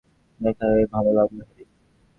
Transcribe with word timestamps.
দেখা 0.39 0.65
হয়ে 0.71 0.85
ভালো 0.85 1.11
লাগলো, 1.13 1.41
হ্যারি। 1.47 1.63